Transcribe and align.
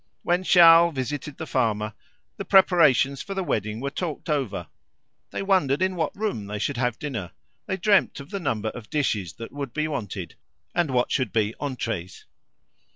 When 0.23 0.41
Charles 0.41 0.95
visited 0.95 1.37
the 1.37 1.45
farmer, 1.45 1.93
the 2.37 2.43
preparations 2.43 3.21
for 3.21 3.35
the 3.35 3.43
wedding 3.43 3.79
were 3.79 3.91
talked 3.91 4.31
over; 4.31 4.65
they 5.29 5.43
wondered 5.43 5.79
in 5.83 5.95
what 5.95 6.17
room 6.17 6.47
they 6.47 6.57
should 6.57 6.77
have 6.77 6.97
dinner; 6.97 7.33
they 7.67 7.77
dreamed 7.77 8.19
of 8.19 8.31
the 8.31 8.39
number 8.39 8.69
of 8.69 8.89
dishes 8.89 9.33
that 9.33 9.51
would 9.51 9.73
be 9.73 9.87
wanted, 9.87 10.33
and 10.73 10.89
what 10.89 11.11
should 11.11 11.31
be 11.31 11.53
entrees. 11.59 12.25